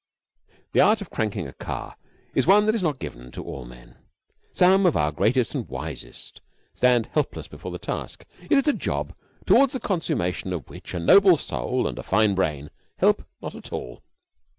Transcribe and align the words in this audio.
The 0.71 0.79
art 0.81 1.01
of 1.01 1.11
cranking 1.11 1.47
a 1.47 1.53
car 1.53 1.95
is 2.33 2.47
one 2.47 2.65
that 2.65 2.73
is 2.73 2.81
not 2.81 2.97
given 2.97 3.29
to 3.33 3.43
all 3.43 3.65
men. 3.65 3.97
Some 4.51 4.87
of 4.87 4.97
our 4.97 5.11
greatest 5.11 5.53
and 5.53 5.69
wisest 5.69 6.41
stand 6.73 7.05
helpless 7.13 7.47
before 7.47 7.69
the 7.71 7.77
task. 7.77 8.25
It 8.49 8.57
is 8.57 8.67
a 8.67 8.73
job 8.73 9.15
towards 9.45 9.73
the 9.73 9.79
consummation 9.79 10.53
of 10.53 10.69
which 10.71 10.95
a 10.95 10.99
noble 10.99 11.37
soul 11.37 11.85
and 11.87 11.99
a 11.99 12.01
fine 12.01 12.33
brain 12.33 12.71
help 12.97 13.23
not 13.43 13.53
at 13.53 13.71
all. 13.71 14.01